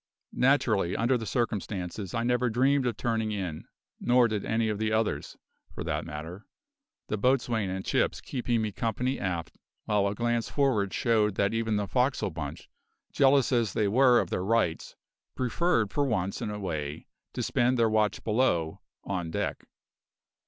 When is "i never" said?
2.15-2.49